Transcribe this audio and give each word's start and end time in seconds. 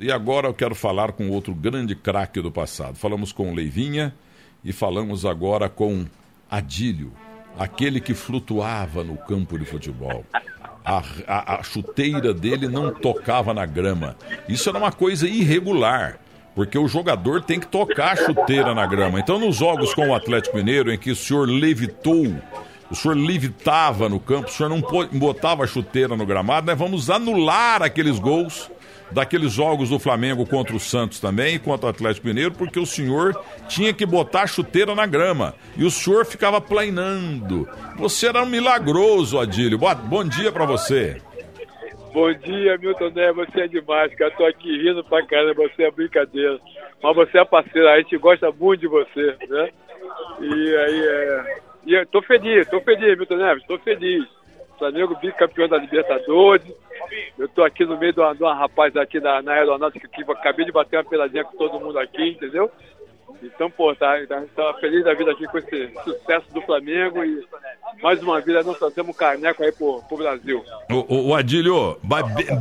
E 0.00 0.10
agora 0.10 0.48
eu 0.48 0.54
quero 0.54 0.74
falar 0.74 1.12
com 1.12 1.28
outro 1.28 1.54
grande 1.54 1.94
craque 1.94 2.40
do 2.40 2.50
passado. 2.50 2.96
Falamos 2.96 3.32
com 3.32 3.52
Leivinha 3.52 4.14
e 4.64 4.72
falamos 4.72 5.26
agora 5.26 5.68
com 5.68 6.06
Adílio, 6.50 7.12
aquele 7.58 8.00
que 8.00 8.14
flutuava 8.14 9.04
no 9.04 9.18
campo 9.18 9.58
de 9.58 9.66
futebol. 9.66 10.24
A, 10.82 11.02
a, 11.26 11.56
a, 11.56 11.62
chuteira 11.62 12.32
dele 12.32 12.66
não 12.66 12.90
tocava 12.90 13.52
na 13.52 13.66
grama. 13.66 14.16
Isso 14.48 14.70
era 14.70 14.78
uma 14.78 14.90
coisa 14.90 15.28
irregular, 15.28 16.18
porque 16.54 16.78
o 16.78 16.88
jogador 16.88 17.42
tem 17.42 17.60
que 17.60 17.66
tocar 17.66 18.12
a 18.12 18.24
chuteira 18.24 18.74
na 18.74 18.86
grama. 18.86 19.20
Então, 19.20 19.38
nos 19.38 19.56
jogos 19.56 19.92
com 19.92 20.08
o 20.08 20.14
Atlético 20.14 20.56
Mineiro, 20.56 20.90
em 20.90 20.96
que 20.96 21.10
o 21.10 21.16
senhor 21.16 21.46
levitou, 21.46 22.34
o 22.90 22.94
senhor 22.94 23.18
levitava 23.18 24.08
no 24.08 24.18
campo, 24.18 24.48
o 24.48 24.50
senhor 24.50 24.70
não 24.70 24.80
botava 25.12 25.62
a 25.62 25.66
chuteira 25.66 26.16
no 26.16 26.24
gramado, 26.24 26.68
nós 26.68 26.78
vamos 26.78 27.10
anular 27.10 27.82
aqueles 27.82 28.18
gols 28.18 28.70
daqueles 29.12 29.52
jogos 29.52 29.90
do 29.90 29.98
Flamengo 29.98 30.46
contra 30.46 30.74
o 30.74 30.80
Santos 30.80 31.20
também, 31.20 31.58
contra 31.58 31.86
o 31.86 31.90
Atlético 31.90 32.26
Mineiro, 32.26 32.52
porque 32.52 32.78
o 32.78 32.86
senhor 32.86 33.38
tinha 33.68 33.92
que 33.92 34.06
botar 34.06 34.42
a 34.42 34.46
chuteira 34.46 34.94
na 34.94 35.06
grama 35.06 35.54
e 35.76 35.84
o 35.84 35.90
senhor 35.90 36.24
ficava 36.24 36.60
planeando. 36.60 37.68
Você 37.96 38.28
era 38.28 38.42
um 38.42 38.46
milagroso, 38.46 39.38
Adílio. 39.38 39.78
Bom 39.78 40.24
dia 40.24 40.52
para 40.52 40.64
você. 40.64 41.20
Bom 42.12 42.32
dia, 42.32 42.76
Milton 42.76 43.10
Né, 43.10 43.32
você 43.32 43.60
é 43.60 43.68
demais, 43.68 44.12
cara. 44.16 44.32
Tô 44.32 44.44
aqui 44.44 44.76
rindo 44.82 45.04
pra 45.04 45.24
caramba, 45.24 45.62
você 45.62 45.84
é 45.84 45.90
brincadeira. 45.90 46.58
Mas 47.02 47.16
você 47.16 47.38
é 47.38 47.44
parceiro, 47.44 47.88
a 47.88 47.98
gente 47.98 48.16
gosta 48.18 48.50
muito 48.50 48.80
de 48.80 48.88
você, 48.88 49.36
né? 49.48 49.70
E 50.40 50.76
aí, 50.76 51.00
é... 51.06 51.60
E 51.86 51.94
eu 51.94 52.06
tô 52.06 52.20
feliz, 52.20 52.68
tô 52.68 52.80
feliz, 52.80 53.16
Milton 53.16 53.36
Neves, 53.36 53.64
tô 53.66 53.78
feliz. 53.78 54.24
Flamengo 54.80 55.14
bicampeão 55.20 55.68
da 55.68 55.76
Libertadores. 55.76 56.66
Eu 57.38 57.46
tô 57.48 57.62
aqui 57.62 57.84
no 57.84 57.98
meio 57.98 58.14
de 58.14 58.20
uma, 58.20 58.34
de 58.34 58.42
uma 58.42 58.54
rapaz 58.54 58.96
aqui 58.96 59.20
na, 59.20 59.42
na 59.42 59.52
aeronáutica 59.52 60.08
que 60.08 60.22
acabei 60.22 60.64
de 60.64 60.72
bater 60.72 60.96
uma 60.96 61.04
peladinha 61.04 61.44
com 61.44 61.56
todo 61.58 61.78
mundo 61.78 61.98
aqui, 61.98 62.30
entendeu? 62.30 62.70
Então, 63.42 63.70
pô, 63.70 63.94
tá, 63.94 64.16
tá, 64.26 64.42
tá 64.56 64.74
feliz 64.80 65.04
da 65.04 65.14
vida 65.14 65.30
aqui 65.32 65.46
com 65.46 65.58
esse 65.58 65.90
sucesso 66.02 66.52
do 66.52 66.62
Flamengo 66.62 67.22
e 67.22 67.46
mais 68.02 68.22
uma 68.22 68.40
vez 68.40 68.64
nós 68.66 68.78
trazemos 68.78 69.14
um 69.14 69.18
caneco 69.18 69.62
aí 69.62 69.72
pro, 69.72 70.02
pro 70.08 70.16
Brasil. 70.16 70.64
O, 70.90 71.14
o, 71.14 71.28
o 71.28 71.34
Adílio, 71.34 71.98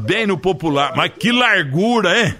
bem 0.06 0.28
no 0.28 0.38
popular, 0.38 0.94
mas 0.96 1.12
que 1.14 1.32
largura, 1.32 2.10
hein? 2.18 2.36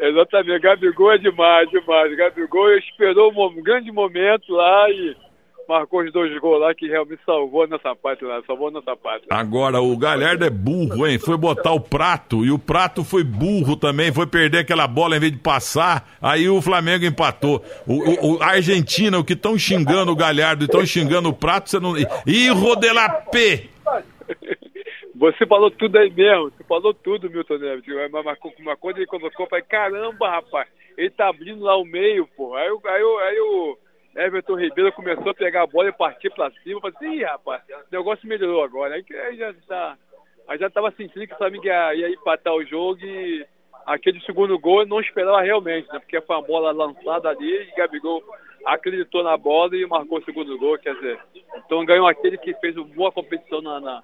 Exatamente, 0.00 0.60
Gabigol 0.60 1.12
é 1.12 1.18
demais, 1.18 1.68
demais. 1.70 2.16
Gabigol 2.16 2.70
esperou 2.74 3.32
um 3.32 3.62
grande 3.62 3.90
momento 3.90 4.52
lá 4.52 4.88
e 4.90 5.16
marcou 5.68 6.02
os 6.02 6.12
dois 6.12 6.36
gols 6.40 6.60
lá 6.60 6.74
que 6.74 6.88
realmente 6.88 7.20
salvou 7.24 7.64
a 7.64 7.66
nossa 7.66 7.94
pátria, 7.94 8.28
né? 8.28 8.42
salvou 8.46 8.68
a 8.68 8.70
nossa 8.70 8.96
pátria. 8.96 9.28
Agora, 9.30 9.80
o 9.80 9.96
Galhardo 9.96 10.44
é 10.44 10.50
burro, 10.50 11.06
hein? 11.06 11.18
Foi 11.18 11.36
botar 11.36 11.72
o 11.72 11.80
prato 11.80 12.44
e 12.44 12.50
o 12.50 12.58
prato 12.58 13.04
foi 13.04 13.22
burro 13.22 13.76
também, 13.76 14.12
foi 14.12 14.26
perder 14.26 14.60
aquela 14.60 14.88
bola 14.88 15.16
em 15.16 15.20
vez 15.20 15.32
de 15.32 15.38
passar, 15.38 16.16
aí 16.22 16.48
o 16.48 16.62
Flamengo 16.62 17.04
empatou. 17.04 17.62
O, 17.86 18.36
o, 18.36 18.42
a 18.42 18.52
Argentina, 18.52 19.18
o 19.18 19.24
que 19.24 19.34
estão 19.34 19.58
xingando 19.58 20.10
o 20.10 20.16
Galhardo 20.16 20.64
e 20.64 20.66
estão 20.66 20.84
xingando 20.86 21.28
o 21.28 21.34
prato, 21.34 21.68
você 21.68 21.78
não. 21.78 21.94
Ih, 22.26 22.48
Rodelapê! 22.48 23.68
Você 25.14 25.44
falou 25.46 25.68
tudo 25.68 25.98
aí 25.98 26.10
mesmo, 26.12 26.50
você 26.50 26.62
falou 26.62 26.94
tudo, 26.94 27.28
Milton 27.28 27.58
Neves. 27.58 27.84
Uma 28.60 28.76
coisa 28.76 29.00
ele 29.00 29.06
colocou, 29.06 29.48
falei, 29.48 29.64
caramba, 29.64 30.30
rapaz, 30.30 30.68
ele 30.96 31.10
tá 31.10 31.28
abrindo 31.28 31.64
lá 31.64 31.76
o 31.76 31.84
meio, 31.84 32.26
pô. 32.36 32.54
Aí, 32.54 32.68
aí, 32.68 33.02
aí, 33.02 33.02
aí 33.02 33.40
o 33.40 33.76
Everton 34.18 34.56
Ribeiro 34.56 34.92
começou 34.92 35.30
a 35.30 35.34
pegar 35.34 35.62
a 35.62 35.66
bola 35.66 35.88
e 35.88 35.92
partir 35.92 36.28
para 36.30 36.50
cima. 36.50 36.74
Eu 36.74 36.80
falei 36.80 36.96
assim, 36.96 37.22
rapaz, 37.22 37.62
o 37.70 37.96
negócio 37.96 38.28
melhorou 38.28 38.64
agora. 38.64 38.96
Aí, 38.96 39.04
aí 39.16 39.36
já 39.36 39.54
tá, 39.66 39.96
aí 40.48 40.58
já 40.58 40.68
tava 40.68 40.90
sentindo 40.90 41.26
que 41.26 41.34
o 41.34 41.38
Flamengo 41.38 41.64
ia, 41.64 41.94
ia 41.94 42.10
empatar 42.10 42.52
o 42.52 42.64
jogo 42.64 42.98
e 43.04 43.46
aquele 43.86 44.20
segundo 44.22 44.58
gol 44.58 44.80
eu 44.80 44.86
não 44.86 45.00
esperava 45.00 45.40
realmente, 45.40 45.88
né? 45.92 46.00
Porque 46.00 46.20
foi 46.20 46.36
uma 46.36 46.46
bola 46.46 46.72
lançada 46.72 47.28
ali 47.28 47.62
e 47.62 47.76
Gabigol 47.76 48.22
acreditou 48.68 49.24
na 49.24 49.36
bola 49.36 49.74
e 49.76 49.86
marcou 49.86 50.18
o 50.18 50.24
segundo 50.24 50.58
gol, 50.58 50.78
quer 50.78 50.94
dizer, 50.94 51.18
então 51.56 51.84
ganhou 51.84 52.06
aquele 52.06 52.36
que 52.36 52.52
fez 52.54 52.76
uma 52.76 52.86
boa 52.86 53.10
competição 53.10 53.62
na, 53.62 53.80
na, 53.80 54.00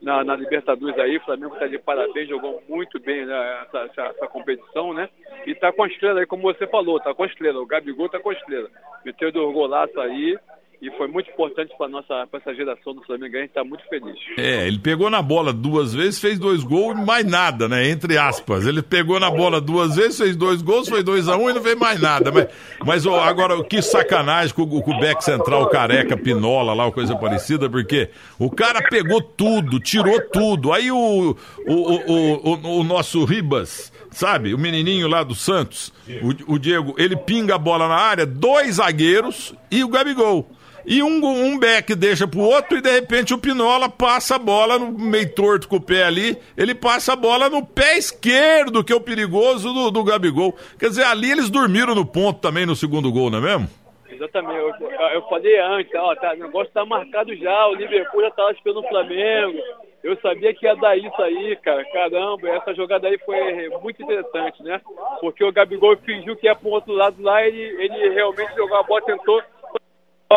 na, 0.00 0.24
na 0.24 0.36
Libertadores 0.36 0.98
aí, 0.98 1.18
o 1.18 1.24
Flamengo 1.24 1.54
está 1.54 1.66
de 1.66 1.78
parabéns, 1.78 2.28
jogou 2.28 2.62
muito 2.68 2.98
bem 2.98 3.26
né, 3.26 3.62
essa, 3.62 3.78
essa, 3.80 4.02
essa, 4.06 4.26
competição, 4.26 4.94
né? 4.94 5.08
E 5.46 5.50
está 5.50 5.70
com 5.72 5.84
a 5.84 5.88
estrela 5.88 6.20
aí, 6.20 6.26
como 6.26 6.42
você 6.42 6.66
falou, 6.66 6.96
está 6.96 7.14
com 7.14 7.22
a 7.22 7.26
estrela, 7.26 7.60
o 7.60 7.66
Gabigol 7.66 8.06
está 8.06 8.18
com 8.18 8.30
a 8.30 8.34
estrela. 8.34 8.70
Meteu 9.04 9.30
dois 9.30 9.52
golaços 9.52 9.96
aí, 9.98 10.38
e 10.82 10.90
foi 10.92 11.08
muito 11.08 11.30
importante 11.30 11.74
para 11.76 11.88
nossa 11.88 12.26
pra 12.30 12.40
essa 12.40 12.54
geração 12.54 12.94
do 12.94 13.02
Flamengo. 13.02 13.36
A 13.36 13.40
gente 13.40 13.50
está 13.50 13.62
muito 13.62 13.86
feliz. 13.86 14.16
É, 14.38 14.66
ele 14.66 14.78
pegou 14.78 15.10
na 15.10 15.20
bola 15.20 15.52
duas 15.52 15.92
vezes, 15.92 16.18
fez 16.18 16.38
dois 16.38 16.62
gols 16.62 16.98
e 16.98 17.04
mais 17.04 17.26
nada, 17.26 17.68
né? 17.68 17.90
Entre 17.90 18.16
aspas. 18.16 18.66
Ele 18.66 18.80
pegou 18.80 19.20
na 19.20 19.30
bola 19.30 19.60
duas 19.60 19.96
vezes, 19.96 20.16
fez 20.16 20.34
dois 20.34 20.62
gols, 20.62 20.88
foi 20.88 21.02
dois 21.02 21.28
a 21.28 21.36
um 21.36 21.50
e 21.50 21.52
não 21.52 21.62
fez 21.62 21.76
mais 21.76 22.00
nada. 22.00 22.32
Mas, 22.32 22.48
mas 22.84 23.06
ó, 23.06 23.20
agora, 23.20 23.62
que 23.62 23.82
sacanagem 23.82 24.54
com, 24.54 24.66
com 24.66 24.90
o 24.90 25.00
Beck 25.00 25.22
Central, 25.22 25.68
careca, 25.68 26.16
pinola 26.16 26.72
lá, 26.72 26.90
coisa 26.90 27.14
parecida, 27.14 27.68
porque 27.68 28.08
o 28.38 28.50
cara 28.50 28.80
pegou 28.88 29.20
tudo, 29.20 29.78
tirou 29.78 30.18
tudo. 30.32 30.72
Aí 30.72 30.90
o, 30.90 31.36
o, 31.66 31.74
o, 31.74 32.54
o, 32.54 32.80
o 32.80 32.84
nosso 32.84 33.24
Ribas 33.24 33.92
sabe? 34.10 34.52
O 34.52 34.58
menininho 34.58 35.06
lá 35.06 35.22
do 35.22 35.36
Santos, 35.36 35.92
o, 36.20 36.54
o, 36.54 36.58
Diego, 36.58 36.96
ele 36.98 37.14
pinga 37.14 37.54
a 37.54 37.58
bola 37.58 37.86
na 37.86 37.94
área, 37.94 38.26
dois 38.26 38.76
zagueiros 38.76 39.54
e 39.70 39.84
o 39.84 39.88
Gabigol. 39.88 40.50
E 40.84 41.02
um, 41.02 41.24
um 41.24 41.58
back 41.58 41.94
deixa 41.94 42.26
pro 42.26 42.40
outro 42.40 42.78
e 42.78 42.80
de 42.80 42.90
repente 42.90 43.34
o 43.34 43.38
Pinola 43.38 43.88
passa 43.88 44.36
a 44.36 44.38
bola 44.38 44.78
no 44.78 44.90
meio 44.90 45.32
torto 45.34 45.68
com 45.68 45.76
o 45.76 45.80
pé 45.80 46.04
ali. 46.04 46.36
Ele 46.56 46.74
passa 46.74 47.12
a 47.12 47.16
bola 47.16 47.48
no 47.48 47.64
pé 47.64 47.98
esquerdo, 47.98 48.82
que 48.82 48.92
é 48.92 48.96
o 48.96 49.00
perigoso 49.00 49.72
do, 49.72 49.90
do 49.90 50.04
Gabigol. 50.04 50.54
Quer 50.78 50.88
dizer, 50.88 51.04
ali 51.04 51.30
eles 51.30 51.50
dormiram 51.50 51.94
no 51.94 52.06
ponto 52.06 52.40
também 52.40 52.66
no 52.66 52.76
segundo 52.76 53.12
gol, 53.12 53.30
não 53.30 53.38
é 53.38 53.42
mesmo? 53.42 53.68
Exatamente. 54.10 54.82
Eu, 54.82 54.90
eu 55.14 55.22
falei 55.22 55.58
antes, 55.58 55.94
ó, 55.94 56.14
tá, 56.14 56.32
o 56.34 56.38
negócio 56.38 56.72
tá 56.72 56.84
marcado 56.84 57.34
já. 57.36 57.66
O 57.68 57.74
Liverpool 57.74 58.22
já 58.22 58.30
tava 58.30 58.52
esperando 58.52 58.80
o 58.80 58.88
Flamengo. 58.88 59.58
Eu 60.02 60.16
sabia 60.20 60.54
que 60.54 60.64
ia 60.64 60.74
dar 60.76 60.96
isso 60.96 61.22
aí, 61.22 61.56
cara. 61.56 61.84
Caramba, 61.92 62.48
essa 62.48 62.74
jogada 62.74 63.06
aí 63.06 63.18
foi 63.18 63.68
muito 63.82 64.02
interessante, 64.02 64.62
né? 64.62 64.80
Porque 65.20 65.44
o 65.44 65.52
Gabigol 65.52 65.96
fingiu 65.98 66.36
que 66.36 66.46
ia 66.46 66.54
pro 66.54 66.70
outro 66.70 66.92
lado 66.92 67.22
lá, 67.22 67.46
ele, 67.46 67.60
ele 67.60 68.08
realmente 68.10 68.54
jogou 68.56 68.78
a 68.78 68.82
bola, 68.82 69.02
tentou 69.02 69.42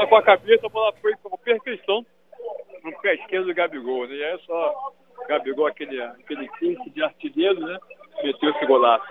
com 0.07 0.15
a 0.15 0.23
cabeça, 0.23 0.65
a 0.65 0.69
bola 0.69 0.93
foi 1.01 1.13
com 1.21 1.37
perfeição 1.37 2.05
no 2.83 2.91
pé 3.01 3.15
esquerdo 3.15 3.47
do 3.47 3.53
Gabigol, 3.53 4.07
né? 4.07 4.15
E 4.15 4.23
aí 4.23 4.39
só 4.45 4.93
Gabigol, 5.27 5.67
aquele, 5.67 6.01
aquele 6.01 6.47
quinto 6.59 6.89
de 6.89 7.03
artilheiro, 7.03 7.59
né? 7.59 7.77
Meteu 8.23 8.49
esse 8.49 8.65
golaço. 8.65 9.05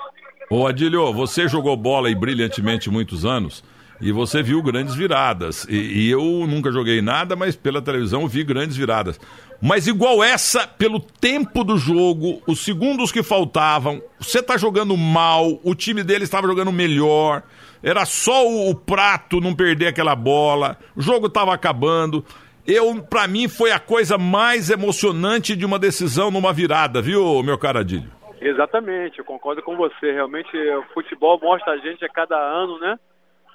Ô 0.50 0.66
Adilho, 0.66 1.12
você 1.12 1.48
jogou 1.48 1.76
bola 1.76 2.08
aí 2.08 2.14
brilhantemente 2.14 2.90
muitos 2.90 3.24
anos 3.24 3.64
e 4.02 4.10
você 4.10 4.42
viu 4.42 4.60
grandes 4.60 4.96
viradas. 4.96 5.64
E, 5.70 5.76
e, 5.76 6.10
eu 6.10 6.20
nunca 6.48 6.72
joguei 6.72 7.00
nada, 7.00 7.36
mas 7.36 7.54
pela 7.54 7.80
televisão 7.80 8.26
vi 8.26 8.42
grandes 8.42 8.76
viradas. 8.76 9.18
Mas 9.62 9.86
igual 9.86 10.24
essa, 10.24 10.66
pelo 10.66 10.98
tempo 10.98 11.62
do 11.62 11.78
jogo, 11.78 12.42
os 12.44 12.64
segundos 12.64 13.12
que 13.12 13.22
faltavam, 13.22 14.02
você 14.18 14.42
tá 14.42 14.56
jogando 14.56 14.96
mal, 14.96 15.60
o 15.62 15.72
time 15.72 16.02
dele 16.02 16.24
estava 16.24 16.48
jogando 16.48 16.72
melhor. 16.72 17.44
Era 17.80 18.04
só 18.04 18.44
o, 18.44 18.70
o 18.70 18.74
prato 18.74 19.40
não 19.40 19.54
perder 19.54 19.86
aquela 19.86 20.16
bola. 20.16 20.76
O 20.96 21.00
jogo 21.00 21.28
estava 21.28 21.54
acabando. 21.54 22.24
Eu, 22.66 23.00
para 23.04 23.28
mim, 23.28 23.46
foi 23.48 23.70
a 23.70 23.78
coisa 23.78 24.18
mais 24.18 24.68
emocionante 24.68 25.54
de 25.54 25.64
uma 25.64 25.78
decisão 25.78 26.28
numa 26.28 26.52
virada, 26.52 27.00
viu, 27.00 27.40
meu 27.44 27.56
cara 27.56 27.80
Adílio? 27.80 28.10
Exatamente, 28.40 29.20
eu 29.20 29.24
concordo 29.24 29.62
com 29.62 29.76
você. 29.76 30.10
Realmente, 30.10 30.56
o 30.56 30.82
futebol 30.92 31.38
mostra 31.40 31.74
a 31.74 31.76
gente 31.76 32.04
a 32.04 32.08
cada 32.08 32.36
ano, 32.36 32.80
né? 32.80 32.98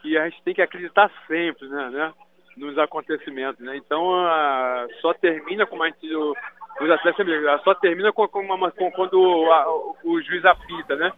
E 0.08 0.18
a 0.18 0.30
gente 0.30 0.42
tem 0.44 0.54
que 0.54 0.62
acreditar 0.62 1.12
sempre, 1.28 1.68
né? 1.68 1.90
né 1.90 2.14
nos 2.56 2.78
acontecimentos, 2.78 3.64
né? 3.64 3.78
Então, 3.78 4.02
uh, 4.02 4.88
só 5.02 5.14
termina 5.14 5.66
como 5.66 5.84
a 5.84 5.88
gente, 5.88 6.08
os 6.16 6.90
atletas 6.90 7.28
só 7.64 7.76
termina 7.76 8.12
com, 8.12 8.28
com, 8.28 8.40
uma, 8.40 8.72
com 8.72 8.92
quando 8.92 9.18
a, 9.52 9.68
o 10.04 10.22
juiz 10.22 10.44
apita, 10.44 10.96
né? 10.96 11.12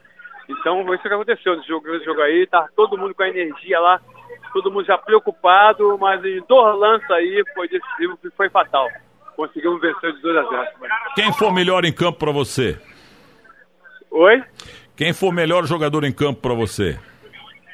Então 0.50 0.84
foi 0.84 0.96
isso 0.96 1.08
que 1.08 1.14
aconteceu 1.14 1.56
nesse 1.56 1.68
jogo, 1.68 1.88
nesse 1.92 2.06
jogo 2.06 2.22
aí, 2.22 2.48
tá 2.48 2.68
todo 2.76 2.98
mundo 2.98 3.14
com 3.14 3.24
a 3.24 3.30
energia 3.30 3.80
lá, 3.80 4.02
todo 4.52 4.72
mundo 4.72 4.86
já 4.86 4.98
preocupado, 4.98 5.98
mas 6.00 6.26
em 6.26 6.42
dois 6.48 6.78
lances 6.78 7.10
aí 7.12 7.44
foi 7.54 7.70
decisivo 7.70 8.18
e 8.24 8.30
foi 8.32 8.50
fatal. 8.50 8.88
Conseguimos 9.36 9.80
vencer 9.80 10.12
de 10.12 10.22
2 10.22 10.38
a 10.38 10.44
0. 10.44 10.68
Quem 11.16 11.32
foi 11.32 11.52
melhor 11.52 11.86
em 11.86 11.94
campo 11.94 12.20
para 12.20 12.32
você? 12.32 12.78
Oi? 14.12 14.44
Quem 14.98 15.14
foi 15.14 15.30
o 15.30 15.32
melhor 15.32 15.66
jogador 15.66 16.04
em 16.04 16.12
campo 16.12 16.42
para 16.42 16.54
você? 16.54 17.00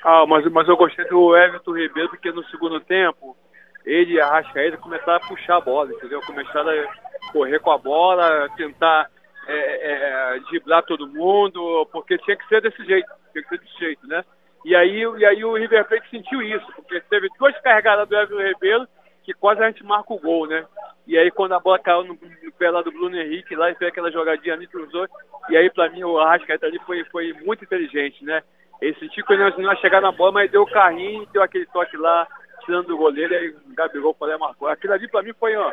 Ah, 0.07 0.23
mas, 0.27 0.45
mas 0.51 0.67
eu 0.67 0.77
gostei 0.77 1.03
do 1.05 1.35
Everton 1.35 1.71
Ribeiro, 1.71 2.09
porque 2.09 2.31
no 2.31 2.45
segundo 2.45 2.79
tempo, 2.79 3.35
ele 3.83 4.13
e 4.13 4.21
a 4.21 4.27
Rascaeta 4.27 4.77
começaram 4.77 5.15
a 5.15 5.27
puxar 5.27 5.57
a 5.57 5.61
bola, 5.61 5.91
entendeu? 5.91 6.21
Começaram 6.21 6.69
a 6.69 7.31
correr 7.31 7.57
com 7.57 7.71
a 7.71 7.77
bola, 7.79 8.47
tentar 8.55 9.09
é, 9.47 10.35
é, 10.35 10.39
driblar 10.41 10.83
todo 10.83 11.07
mundo, 11.07 11.89
porque 11.91 12.19
tinha 12.19 12.37
que 12.37 12.47
ser 12.47 12.61
desse 12.61 12.85
jeito, 12.85 13.09
tinha 13.31 13.43
que 13.43 13.49
ser 13.49 13.57
desse 13.57 13.79
jeito, 13.79 14.05
né? 14.05 14.23
E 14.63 14.75
aí, 14.75 15.01
e 15.17 15.25
aí 15.25 15.43
o 15.43 15.55
River 15.55 15.83
Plate 15.85 16.07
sentiu 16.11 16.39
isso, 16.39 16.67
porque 16.75 17.01
teve 17.09 17.27
duas 17.39 17.59
carregadas 17.61 18.07
do 18.07 18.15
Everton 18.15 18.43
Ribeiro 18.43 18.87
que 19.23 19.33
quase 19.33 19.63
a 19.63 19.67
gente 19.71 19.83
marca 19.83 20.13
o 20.13 20.19
gol, 20.19 20.45
né? 20.45 20.67
E 21.07 21.17
aí 21.17 21.31
quando 21.31 21.53
a 21.53 21.59
bola 21.59 21.79
caiu 21.79 22.03
no, 22.03 22.13
no 22.13 22.51
pé 22.59 22.69
lá 22.69 22.83
do 22.83 22.91
Bruno 22.91 23.19
Henrique, 23.19 23.55
lá 23.55 23.71
e 23.71 23.75
fez 23.75 23.89
aquela 23.89 24.11
jogadinha 24.11 24.53
ali, 24.53 24.67
cruzou. 24.67 25.07
E 25.49 25.57
aí 25.57 25.67
pra 25.71 25.89
mim 25.89 26.03
o 26.03 26.19
Arrascaeta 26.19 26.67
ali 26.67 26.77
foi, 26.85 27.03
foi 27.05 27.33
muito 27.43 27.63
inteligente, 27.63 28.23
né? 28.23 28.43
Que 28.79 29.33
ele 29.33 29.67
não 29.67 29.75
chegar 29.77 30.01
na 30.01 30.11
bola, 30.11 30.33
mas 30.33 30.51
deu 30.51 30.63
o 30.63 30.69
carrinho, 30.69 31.27
deu 31.31 31.41
aquele 31.41 31.65
toque 31.67 31.97
lá, 31.97 32.27
tirando 32.65 32.87
do 32.87 32.97
goleiro, 32.97 33.33
e 33.33 33.37
aí 33.37 33.49
o 33.49 33.75
Gabigol 33.75 34.15
falei, 34.19 34.37
marcou. 34.37 34.67
Aquilo 34.67 34.93
ali 34.93 35.07
pra 35.07 35.21
mim 35.21 35.33
foi, 35.39 35.55
ó, 35.55 35.71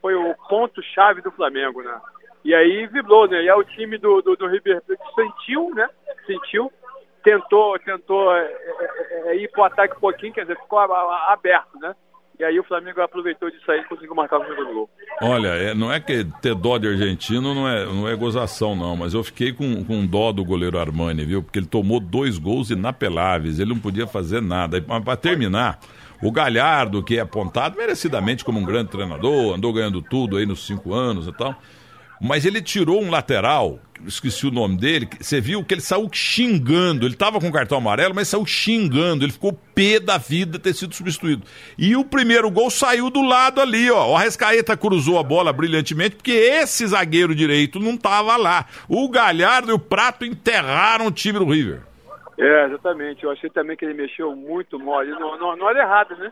foi 0.00 0.14
o 0.14 0.34
ponto-chave 0.48 1.20
do 1.22 1.30
Flamengo, 1.30 1.82
né? 1.82 2.00
E 2.44 2.54
aí 2.54 2.86
vibrou, 2.86 3.26
né? 3.26 3.42
E 3.42 3.50
aí 3.50 3.58
o 3.58 3.64
time 3.64 3.96
do, 3.96 4.20
do, 4.20 4.36
do 4.36 4.46
River 4.46 4.82
Plate 4.82 5.14
sentiu, 5.14 5.70
né? 5.74 5.88
Sentiu, 6.26 6.70
tentou, 7.22 7.78
tentou 7.78 8.36
é, 8.36 8.44
é, 8.44 9.22
é, 9.28 9.36
ir 9.36 9.50
pro 9.50 9.64
ataque 9.64 9.96
um 9.96 10.00
pouquinho, 10.00 10.32
quer 10.32 10.42
dizer, 10.42 10.60
ficou 10.60 10.78
aberto, 10.78 11.78
né? 11.78 11.94
E 12.38 12.42
aí 12.42 12.58
o 12.58 12.64
Flamengo 12.64 13.00
aproveitou 13.00 13.48
disso 13.50 13.70
aí 13.70 13.80
e 13.80 13.84
conseguiu 13.84 14.14
marcar 14.14 14.40
o 14.40 14.46
segundo 14.46 14.74
gol. 14.74 14.90
Olha, 15.22 15.48
é, 15.48 15.74
não 15.74 15.92
é 15.92 16.00
que 16.00 16.24
ter 16.42 16.54
dó 16.54 16.78
de 16.78 16.88
argentino 16.88 17.54
não 17.54 17.68
é, 17.68 17.86
não 17.86 18.08
é 18.08 18.16
gozação, 18.16 18.74
não, 18.74 18.96
mas 18.96 19.14
eu 19.14 19.22
fiquei 19.22 19.52
com, 19.52 19.84
com 19.84 20.04
dó 20.04 20.32
do 20.32 20.44
goleiro 20.44 20.78
Armani, 20.78 21.24
viu? 21.24 21.42
Porque 21.42 21.60
ele 21.60 21.66
tomou 21.66 22.00
dois 22.00 22.36
gols 22.36 22.70
inapeláveis, 22.70 23.60
ele 23.60 23.70
não 23.70 23.78
podia 23.78 24.06
fazer 24.06 24.42
nada. 24.42 24.80
Para 24.82 25.16
terminar, 25.16 25.78
o 26.20 26.32
Galhardo, 26.32 27.02
que 27.04 27.18
é 27.18 27.20
apontado 27.20 27.76
merecidamente 27.76 28.44
como 28.44 28.58
um 28.58 28.64
grande 28.64 28.90
treinador, 28.90 29.54
andou 29.54 29.72
ganhando 29.72 30.02
tudo 30.02 30.36
aí 30.36 30.44
nos 30.44 30.66
cinco 30.66 30.92
anos 30.92 31.28
e 31.28 31.32
tal. 31.32 31.54
Mas 32.20 32.44
ele 32.44 32.62
tirou 32.62 33.02
um 33.02 33.10
lateral, 33.10 33.78
esqueci 34.06 34.46
o 34.46 34.50
nome 34.50 34.76
dele, 34.76 35.08
você 35.20 35.40
viu 35.40 35.64
que 35.64 35.74
ele 35.74 35.80
saiu 35.80 36.08
xingando, 36.12 37.06
ele 37.06 37.14
estava 37.14 37.40
com 37.40 37.50
cartão 37.50 37.78
amarelo, 37.78 38.14
mas 38.14 38.28
saiu 38.28 38.46
xingando, 38.46 39.24
ele 39.24 39.32
ficou 39.32 39.52
pé 39.74 39.98
da 39.98 40.16
vida 40.16 40.58
ter 40.58 40.74
sido 40.74 40.94
substituído. 40.94 41.42
E 41.76 41.96
o 41.96 42.04
primeiro 42.04 42.50
gol 42.50 42.70
saiu 42.70 43.10
do 43.10 43.22
lado 43.22 43.60
ali, 43.60 43.90
ó. 43.90 44.12
O 44.12 44.16
Arrascaeta 44.16 44.76
cruzou 44.76 45.18
a 45.18 45.22
bola 45.22 45.52
brilhantemente, 45.52 46.16
porque 46.16 46.32
esse 46.32 46.86
zagueiro 46.86 47.34
direito 47.34 47.80
não 47.80 47.94
estava 47.94 48.36
lá. 48.36 48.66
O 48.88 49.08
Galhardo 49.08 49.70
e 49.70 49.74
o 49.74 49.78
Prato 49.78 50.24
enterraram 50.24 51.06
o 51.06 51.12
time 51.12 51.38
do 51.38 51.50
River. 51.50 51.82
É, 52.38 52.66
exatamente. 52.66 53.24
Eu 53.24 53.30
achei 53.30 53.48
também 53.50 53.76
que 53.76 53.84
ele 53.84 53.94
mexeu 53.94 54.34
muito 54.34 54.78
mole. 54.78 55.10
Não, 55.10 55.70
era 55.70 55.82
errado, 55.82 56.16
né? 56.16 56.30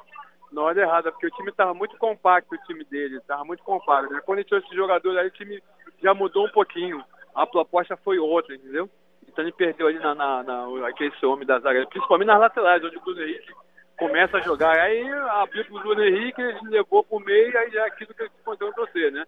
Na 0.53 0.63
hora 0.63 0.81
errada, 0.81 1.11
porque 1.11 1.27
o 1.27 1.31
time 1.31 1.51
estava 1.51 1.73
muito 1.75 1.97
compacto, 1.97 2.55
o 2.55 2.59
time 2.67 2.85
dele, 2.85 3.17
estava 3.17 3.45
muito 3.45 3.63
compacto. 3.63 4.13
Né? 4.13 4.21
Quando 4.25 4.39
ele 4.39 4.49
trouxe 4.49 4.67
esse 4.67 4.77
jogador 4.77 5.19
aí, 5.19 5.27
o 5.27 5.31
time 5.31 5.63
já 6.03 6.13
mudou 6.15 6.47
um 6.47 6.51
pouquinho. 6.51 7.03
A 7.35 7.47
proposta 7.47 7.97
foi 7.97 8.19
outra, 8.19 8.55
entendeu? 8.55 8.89
Então 9.27 9.43
ele 9.43 9.53
perdeu 9.53 9.87
ali 9.87 9.99
na, 9.99 10.15
na, 10.15 10.43
na 10.43 10.89
aquele 10.89 11.13
homem 11.25 11.47
da 11.47 11.59
zaga, 11.59 11.87
principalmente 11.87 12.27
nas 12.27 12.41
laterais, 12.41 12.85
onde 12.85 12.99
o 12.99 13.01
Bruno 13.01 13.23
Henrique 13.23 13.53
começa 13.99 14.37
a 14.37 14.41
jogar. 14.41 14.79
Aí 14.79 15.11
abriu 15.11 15.65
pro 15.65 15.81
Bruno 15.81 16.05
Henrique, 16.05 16.41
ele 16.41 16.59
levou 16.69 17.03
pro 17.03 17.21
meio, 17.21 17.57
aí 17.57 17.75
é 17.75 17.87
aquilo 17.87 18.13
que 18.13 18.23
ele 18.23 18.31
contou 18.45 18.73
pra 18.73 18.85
você, 18.85 19.11
né? 19.11 19.25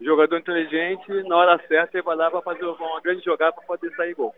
Jogador 0.00 0.38
inteligente, 0.38 1.10
na 1.24 1.36
hora 1.36 1.60
certa 1.66 1.96
ele 1.96 2.04
vai 2.04 2.14
lá 2.14 2.30
para 2.30 2.42
fazer 2.42 2.64
uma 2.64 3.00
grande 3.00 3.24
jogada 3.24 3.52
para 3.52 3.64
poder 3.64 3.90
sair 3.96 4.14
gol. 4.14 4.32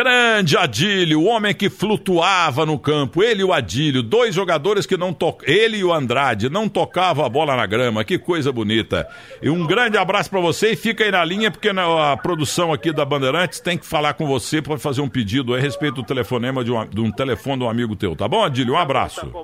Grande 0.00 0.56
Adílio, 0.56 1.22
o 1.22 1.24
homem 1.24 1.52
que 1.52 1.68
flutuava 1.68 2.64
no 2.64 2.78
campo. 2.78 3.20
Ele 3.20 3.40
e 3.40 3.44
o 3.44 3.52
Adílio, 3.52 4.00
dois 4.00 4.32
jogadores 4.32 4.86
que 4.86 4.96
não 4.96 5.12
tocam. 5.12 5.52
Ele 5.52 5.78
e 5.78 5.84
o 5.84 5.92
Andrade 5.92 6.48
não 6.48 6.68
tocavam 6.68 7.24
a 7.24 7.28
bola 7.28 7.56
na 7.56 7.66
grama. 7.66 8.04
Que 8.04 8.16
coisa 8.16 8.52
bonita. 8.52 9.08
E 9.42 9.50
um 9.50 9.66
grande 9.66 9.98
abraço 9.98 10.30
para 10.30 10.38
você 10.38 10.70
e 10.70 10.76
fica 10.76 11.02
aí 11.02 11.10
na 11.10 11.24
linha, 11.24 11.50
porque 11.50 11.68
a 11.68 12.16
produção 12.16 12.72
aqui 12.72 12.92
da 12.92 13.04
Bandeirantes 13.04 13.58
tem 13.58 13.76
que 13.76 13.84
falar 13.84 14.14
com 14.14 14.24
você 14.24 14.62
para 14.62 14.78
fazer 14.78 15.00
um 15.00 15.08
pedido 15.08 15.52
a 15.52 15.58
respeito 15.58 15.96
do 15.96 16.04
telefonema 16.04 16.62
de 16.62 16.70
um, 16.70 16.88
de 16.88 17.00
um 17.00 17.10
telefone 17.10 17.58
de 17.58 17.64
um 17.64 17.68
amigo 17.68 17.96
teu. 17.96 18.14
Tá 18.14 18.28
bom, 18.28 18.44
Adílio? 18.44 18.74
Um 18.74 18.78
abraço. 18.78 19.28
Tá 19.28 19.38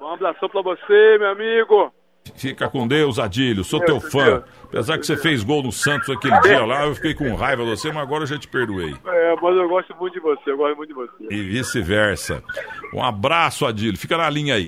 um 0.00 0.08
abraço 0.08 0.48
para 0.48 0.62
você, 0.62 1.18
meu 1.18 1.32
amigo. 1.32 1.92
Fica 2.42 2.68
com 2.68 2.88
Deus, 2.88 3.20
Adílio. 3.20 3.62
Sou 3.62 3.78
teu 3.78 4.00
fã. 4.00 4.42
Apesar 4.64 4.98
que 4.98 5.06
você 5.06 5.16
fez 5.16 5.44
gol 5.44 5.62
no 5.62 5.70
Santos 5.70 6.10
aquele 6.10 6.40
dia 6.40 6.64
lá, 6.64 6.86
eu 6.86 6.94
fiquei 6.96 7.14
com 7.14 7.32
raiva 7.36 7.62
de 7.62 7.70
você, 7.70 7.92
mas 7.92 8.02
agora 8.02 8.24
eu 8.24 8.26
já 8.26 8.36
te 8.36 8.48
perdoei. 8.48 8.96
É, 9.06 9.36
mas 9.40 9.56
eu 9.56 9.68
gosto 9.68 9.94
muito 9.96 10.14
de 10.14 10.20
você, 10.20 10.50
eu 10.50 10.56
gosto 10.56 10.76
muito 10.76 10.88
de 10.88 10.94
você. 10.94 11.12
E 11.30 11.40
vice-versa. 11.40 12.42
Um 12.92 13.00
abraço, 13.00 13.64
Adílio. 13.64 13.96
Fica 13.96 14.16
na 14.16 14.28
linha 14.28 14.56
aí. 14.56 14.66